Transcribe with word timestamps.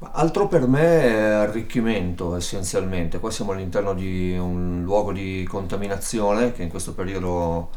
Altro 0.00 0.48
per 0.48 0.66
me 0.66 1.02
è 1.02 1.20
arricchimento 1.20 2.34
essenzialmente. 2.36 3.18
Qua 3.18 3.30
siamo 3.30 3.52
all'interno 3.52 3.94
di 3.94 4.36
un 4.36 4.82
luogo 4.84 5.12
di 5.12 5.44
contaminazione 5.48 6.52
che 6.52 6.62
in 6.62 6.68
questo 6.68 6.92
periodo 6.94 7.70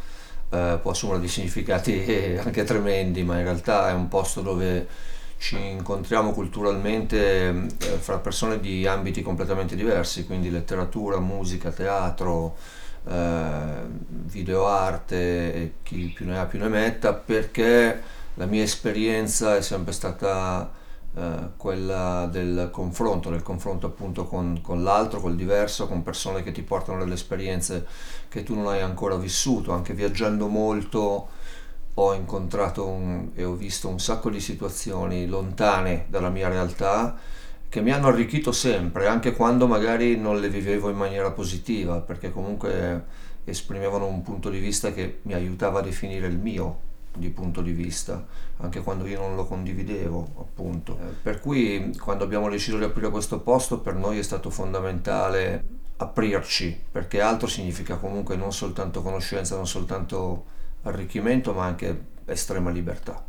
eh, 0.49 0.77
può 0.81 0.91
assumere 0.91 1.19
dei 1.19 1.29
significati 1.29 2.37
anche 2.43 2.63
tremendi, 2.63 3.23
ma 3.23 3.37
in 3.37 3.43
realtà 3.43 3.89
è 3.89 3.93
un 3.93 4.07
posto 4.07 4.41
dove 4.41 4.87
ci 5.37 5.57
incontriamo 5.57 6.31
culturalmente 6.31 7.49
eh, 7.49 7.97
fra 7.99 8.17
persone 8.17 8.59
di 8.59 8.85
ambiti 8.87 9.21
completamente 9.21 9.75
diversi, 9.75 10.25
quindi 10.25 10.49
letteratura, 10.49 11.19
musica, 11.19 11.71
teatro, 11.71 12.55
eh, 13.07 13.85
videoarte, 14.07 15.73
chi 15.83 16.11
più 16.13 16.25
ne 16.25 16.39
ha 16.39 16.45
più 16.45 16.59
ne 16.59 16.67
metta, 16.67 17.13
perché 17.13 18.01
la 18.35 18.45
mia 18.45 18.63
esperienza 18.63 19.55
è 19.55 19.61
sempre 19.61 19.93
stata 19.93 20.71
eh, 21.17 21.49
quella 21.57 22.27
del 22.31 22.69
confronto, 22.71 23.31
del 23.31 23.41
confronto 23.41 23.87
appunto 23.87 24.25
con, 24.25 24.59
con, 24.61 24.83
l'altro, 24.83 25.19
col 25.19 25.35
diverso, 25.35 25.87
con 25.87 26.03
persone 26.03 26.43
che 26.43 26.51
ti 26.51 26.61
portano 26.61 26.99
delle 26.99 27.15
esperienze 27.15 27.87
che 28.29 28.43
tu 28.43 28.53
non 28.53 28.67
hai 28.67 28.81
ancora 28.81 29.15
vissuto, 29.15 29.71
anche 29.71 29.93
viaggiando 29.93 30.47
molto 30.47 31.29
ho 31.95 32.13
incontrato 32.13 32.85
un, 32.85 33.31
e 33.33 33.43
ho 33.43 33.55
visto 33.55 33.89
un 33.89 33.99
sacco 33.99 34.29
di 34.29 34.39
situazioni 34.39 35.25
lontane 35.25 36.05
dalla 36.09 36.29
mia 36.29 36.49
realtà 36.49 37.17
che 37.67 37.81
mi 37.81 37.91
hanno 37.91 38.07
arricchito 38.07 38.51
sempre, 38.51 39.07
anche 39.07 39.33
quando 39.33 39.65
magari 39.65 40.17
non 40.17 40.39
le 40.39 40.49
vivevo 40.49 40.89
in 40.89 40.97
maniera 40.97 41.31
positiva, 41.31 41.99
perché 41.99 42.31
comunque 42.31 43.05
esprimevano 43.43 44.05
un 44.05 44.21
punto 44.21 44.49
di 44.49 44.59
vista 44.59 44.93
che 44.93 45.19
mi 45.23 45.33
aiutava 45.33 45.79
a 45.79 45.81
definire 45.81 46.27
il 46.27 46.37
mio 46.37 46.86
di 47.17 47.29
punto 47.29 47.61
di 47.61 47.71
vista, 47.71 48.25
anche 48.57 48.81
quando 48.81 49.05
io 49.05 49.19
non 49.19 49.35
lo 49.35 49.45
condividevo, 49.45 50.33
appunto. 50.39 50.97
Eh, 50.99 51.13
per 51.21 51.39
cui 51.39 51.95
quando 51.97 52.23
abbiamo 52.23 52.49
deciso 52.49 52.77
di 52.77 52.83
aprire 52.83 53.09
questo 53.09 53.39
posto 53.39 53.79
per 53.79 53.95
noi 53.95 54.19
è 54.19 54.23
stato 54.23 54.49
fondamentale 54.49 55.63
aprirci, 55.97 56.79
perché 56.91 57.21
altro 57.21 57.47
significa 57.47 57.97
comunque 57.97 58.35
non 58.35 58.53
soltanto 58.53 59.01
conoscenza, 59.01 59.55
non 59.55 59.67
soltanto 59.67 60.45
arricchimento, 60.83 61.53
ma 61.53 61.65
anche 61.65 62.05
estrema 62.25 62.69
libertà. 62.69 63.25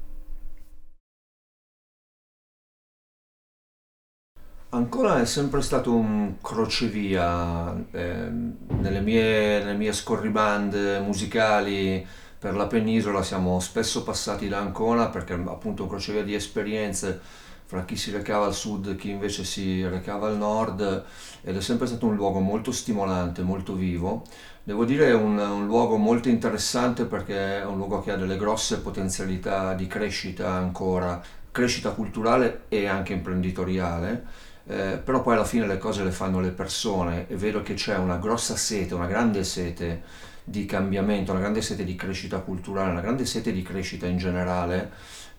Ancora 4.70 5.18
è 5.18 5.24
sempre 5.24 5.62
stato 5.62 5.94
un 5.94 6.34
crocevia 6.42 7.74
eh, 7.90 8.28
nelle, 8.30 9.00
mie, 9.00 9.60
nelle 9.60 9.78
mie 9.78 9.94
scorribande 9.94 11.00
musicali 11.00 12.06
per 12.38 12.54
la 12.54 12.66
penisola 12.66 13.22
siamo 13.22 13.58
spesso 13.58 14.04
passati 14.04 14.48
da 14.48 14.58
Ancona 14.58 15.08
perché 15.08 15.32
appunto 15.32 15.82
un 15.82 15.88
crocevia 15.88 16.22
di 16.22 16.34
esperienze 16.34 17.20
fra 17.64 17.84
chi 17.84 17.96
si 17.96 18.10
recava 18.12 18.46
al 18.46 18.54
sud 18.54 18.86
e 18.86 18.96
chi 18.96 19.10
invece 19.10 19.44
si 19.44 19.86
recava 19.86 20.28
al 20.28 20.38
nord 20.38 21.04
ed 21.42 21.56
è 21.56 21.60
sempre 21.60 21.86
stato 21.86 22.06
un 22.06 22.14
luogo 22.14 22.38
molto 22.38 22.72
stimolante, 22.72 23.42
molto 23.42 23.74
vivo. 23.74 24.22
Devo 24.62 24.84
dire 24.84 25.12
un, 25.12 25.36
un 25.36 25.66
luogo 25.66 25.96
molto 25.96 26.28
interessante 26.28 27.04
perché 27.04 27.60
è 27.60 27.64
un 27.66 27.76
luogo 27.76 28.00
che 28.00 28.12
ha 28.12 28.16
delle 28.16 28.38
grosse 28.38 28.80
potenzialità 28.80 29.74
di 29.74 29.86
crescita 29.86 30.50
ancora, 30.50 31.20
crescita 31.50 31.90
culturale 31.90 32.62
e 32.68 32.86
anche 32.86 33.12
imprenditoriale. 33.12 34.46
Eh, 34.66 35.00
però 35.02 35.22
poi 35.22 35.34
alla 35.34 35.44
fine 35.44 35.66
le 35.66 35.78
cose 35.78 36.04
le 36.04 36.10
fanno 36.10 36.40
le 36.40 36.50
persone 36.50 37.26
e 37.28 37.36
vedo 37.36 37.62
che 37.62 37.74
c'è 37.74 37.96
una 37.96 38.16
grossa 38.16 38.56
sete, 38.56 38.94
una 38.94 39.06
grande 39.06 39.44
sete 39.44 40.02
di 40.48 40.64
cambiamento, 40.66 41.32
una 41.32 41.40
grande 41.40 41.62
sete 41.62 41.84
di 41.84 41.94
crescita 41.94 42.38
culturale, 42.38 42.90
una 42.90 43.00
grande 43.00 43.26
sete 43.26 43.52
di 43.52 43.62
crescita 43.62 44.06
in 44.06 44.16
generale 44.16 44.90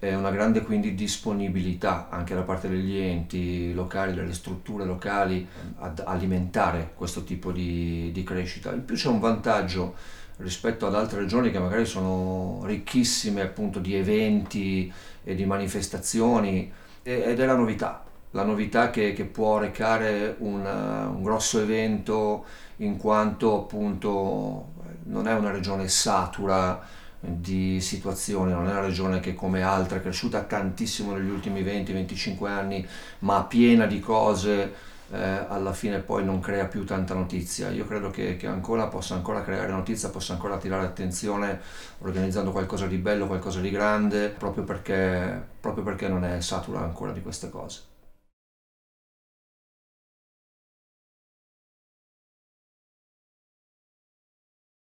una 0.02 0.32
grande 0.32 0.62
quindi 0.62 0.96
disponibilità 0.96 2.08
anche 2.10 2.34
da 2.34 2.44
parte 2.44 2.70
degli 2.70 2.98
enti 2.98 3.74
locali, 3.74 4.14
delle 4.14 4.34
strutture 4.34 4.86
locali 4.86 5.46
ad 5.80 6.02
alimentare 6.06 6.94
questo 6.96 7.26
tipo 7.26 7.52
di, 7.52 8.10
di 8.14 8.24
crescita. 8.24 8.72
In 8.72 8.86
più 8.86 8.96
c'è 8.96 9.10
un 9.10 9.20
vantaggio 9.20 9.96
rispetto 10.38 10.88
ad 10.88 10.96
altre 10.96 11.20
regioni 11.20 11.52
che 11.52 11.60
magari 11.60 11.86
sono 11.86 12.62
ricchissime 12.64 13.42
appunto 13.42 13.80
di 13.80 13.94
eventi 13.96 14.92
e 15.22 15.36
di 15.36 15.46
manifestazioni 15.46 16.72
ed 17.04 17.38
è 17.38 17.46
la 17.46 17.56
novità, 17.56 18.06
la 18.32 18.44
novità 18.44 18.92
che, 18.92 19.12
che 19.12 19.26
può 19.26 19.58
recare 19.58 20.36
un, 20.40 20.66
un 20.66 21.22
grosso 21.22 21.60
evento 21.60 22.46
in 22.78 22.96
quanto 22.96 23.64
appunto 23.64 24.78
non 25.10 25.28
è 25.28 25.34
una 25.34 25.52
regione 25.52 25.88
satura 25.88 26.82
di 27.20 27.82
situazioni, 27.82 28.52
non 28.52 28.68
è 28.68 28.72
una 28.72 28.80
regione 28.80 29.20
che 29.20 29.36
come 29.36 29.62
altre 29.62 29.98
è 29.98 30.02
cresciuta 30.02 30.42
tantissimo 30.42 31.14
negli 31.14 31.30
ultimi 31.30 31.64
20-25 31.64 32.48
anni, 32.48 32.88
ma 33.20 33.44
piena 33.44 33.86
di 33.86 34.00
cose, 34.00 34.74
eh, 35.12 35.46
alla 35.48 35.74
fine 35.74 36.00
poi 36.00 36.24
non 36.24 36.40
crea 36.40 36.66
più 36.66 36.86
tanta 36.86 37.14
notizia. 37.14 37.70
Io 37.70 37.86
credo 37.86 38.10
che, 38.10 38.38
che 38.38 38.48
Ancona 38.48 38.88
possa 38.88 39.16
ancora 39.16 39.44
creare 39.44 39.72
notizia, 39.72 40.10
possa 40.10 40.34
ancora 40.34 40.56
attirare 40.56 40.86
attenzione 40.86 41.60
organizzando 42.00 42.52
qualcosa 42.52 42.88
di 42.88 42.98
bello, 42.98 43.28
qualcosa 43.28 43.60
di 43.60 43.70
grande, 43.70 44.30
proprio 44.30 44.64
perché, 44.64 45.42
proprio 45.60 45.84
perché 45.84 46.08
non 46.08 46.24
è 46.24 46.40
satura 46.42 46.80
ancora 46.80 47.12
di 47.12 47.22
queste 47.22 47.50
cose. 47.50 47.82